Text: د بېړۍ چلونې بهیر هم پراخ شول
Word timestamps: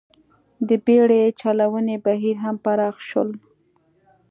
د 0.67 0.69
بېړۍ 0.85 1.23
چلونې 1.39 1.95
بهیر 2.05 2.35
هم 2.43 2.55
پراخ 2.63 2.95
شول 3.09 3.29